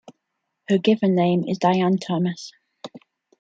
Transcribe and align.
Her 0.67 0.79
given 0.79 1.13
name 1.13 1.43
is 1.47 1.59
Diane 1.59 1.97
Thomas. 1.99 2.51